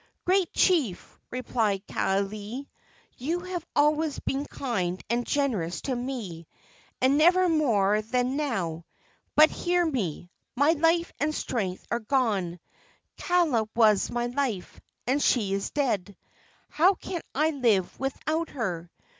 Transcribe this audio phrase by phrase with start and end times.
[0.25, 2.67] "Great chief," replied Kaaialii,
[3.17, 6.47] "you have always been kind and generous to me,
[6.99, 8.83] and never more so than now.
[9.35, 10.31] But hear me.
[10.55, 12.59] My life and strength are gone.
[13.19, 16.15] Kaala was my life, and she is dead.
[16.67, 18.89] How can I live without her?